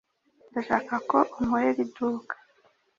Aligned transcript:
Ndashaka 0.49 0.93
ko 1.09 1.17
unkorera 1.39 1.79
iduka. 1.85 2.33